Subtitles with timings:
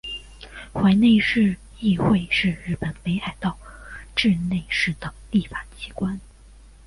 [0.73, 3.55] 稚内市议会是日本北海道
[4.15, 6.19] 稚内市的立法机关。